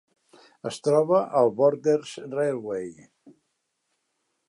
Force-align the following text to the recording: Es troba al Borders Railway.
Es 0.69 0.79
troba 0.87 1.19
al 1.41 1.53
Borders 1.61 2.17
Railway. 2.35 2.91